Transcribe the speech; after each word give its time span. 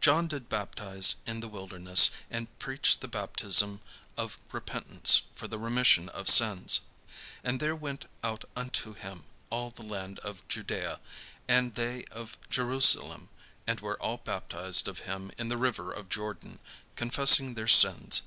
John 0.00 0.28
did 0.28 0.48
baptize 0.48 1.16
in 1.26 1.40
the 1.40 1.48
wilderness, 1.48 2.12
and 2.30 2.56
preach 2.60 3.00
the 3.00 3.08
baptism 3.08 3.80
of 4.16 4.38
repentance 4.52 5.22
for 5.34 5.48
the 5.48 5.58
remission 5.58 6.08
of 6.10 6.30
sins. 6.30 6.82
And 7.42 7.58
there 7.58 7.74
went 7.74 8.04
out 8.22 8.44
unto 8.54 8.94
him 8.94 9.24
all 9.50 9.70
the 9.72 9.82
land 9.82 10.20
of 10.20 10.46
Judaea, 10.46 11.00
and 11.48 11.74
they 11.74 12.04
of 12.12 12.38
Jerusalem, 12.48 13.30
and 13.66 13.80
were 13.80 14.00
all 14.00 14.18
baptized 14.18 14.86
of 14.86 15.00
him 15.10 15.32
in 15.38 15.48
the 15.48 15.58
river 15.58 15.90
of 15.90 16.08
Jordan, 16.08 16.60
confessing 16.94 17.54
their 17.54 17.66
sins. 17.66 18.22